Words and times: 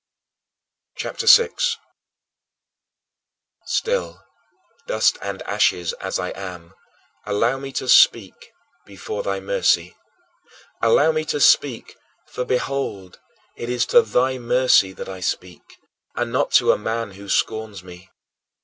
"CHAPTER 0.97 1.27
VI 1.27 1.49
7. 1.55 1.55
Still, 3.65 4.23
dust 4.87 5.19
and 5.21 5.43
ashes 5.43 5.93
as 6.01 6.17
I 6.17 6.29
am, 6.31 6.73
allow 7.27 7.59
me 7.59 7.71
to 7.73 7.87
speak 7.87 8.51
before 8.83 9.21
thy 9.21 9.39
mercy. 9.39 9.95
Allow 10.81 11.11
me 11.11 11.23
to 11.25 11.39
speak, 11.39 11.97
for, 12.25 12.45
behold, 12.45 13.19
it 13.55 13.69
is 13.69 13.85
to 13.93 14.01
thy 14.01 14.39
mercy 14.39 14.91
that 14.91 15.07
I 15.07 15.19
speak 15.19 15.77
and 16.15 16.31
not 16.31 16.49
to 16.53 16.71
a 16.71 16.79
man 16.79 17.11
who 17.11 17.29
scorns 17.29 17.83
me. 17.83 18.09